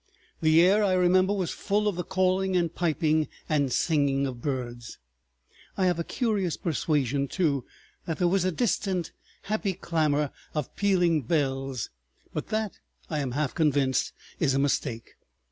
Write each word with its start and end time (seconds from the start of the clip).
The 0.41 0.59
air, 0.63 0.83
I 0.83 0.93
remember, 0.93 1.31
was 1.31 1.51
full 1.51 1.87
of 1.87 1.95
the 1.95 2.03
calling 2.03 2.55
and 2.57 2.73
piping 2.73 3.27
and 3.47 3.71
singing 3.71 4.25
of 4.25 4.41
birds. 4.41 4.97
I 5.77 5.85
have 5.85 5.99
a 5.99 6.03
curious 6.03 6.57
persuasion 6.57 7.27
too 7.27 7.65
that 8.07 8.17
there 8.17 8.27
was 8.27 8.43
a 8.43 8.51
distant 8.51 9.11
happy 9.43 9.73
clamor 9.73 10.31
of 10.55 10.75
pealing 10.75 11.21
bells, 11.21 11.91
but 12.33 12.47
that 12.47 12.79
I 13.11 13.19
am 13.19 13.33
half 13.33 13.53
convinced 13.53 14.11
is 14.39 14.55
a 14.55 14.59
mistake. 14.59 15.11